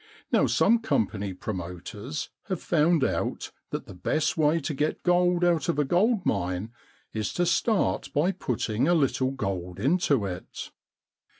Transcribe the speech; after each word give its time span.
Now 0.31 0.47
some 0.47 0.79
company 0.79 1.31
promoters 1.31 2.29
have 2.47 2.59
found 2.59 3.03
out 3.03 3.51
that 3.69 3.85
the 3.85 3.93
best 3.93 4.35
way 4.35 4.59
to 4.59 4.73
get 4.73 5.03
gold 5.03 5.43
out 5.45 5.69
of 5.69 5.77
a 5.77 5.85
gold 5.85 6.25
mine 6.25 6.71
is 7.13 7.31
to 7.33 7.45
start 7.45 8.11
by 8.11 8.31
putting 8.31 8.87
a 8.87 8.95
little 8.95 9.29
gold 9.29 9.79
into 9.79 10.25
it. 10.25 10.71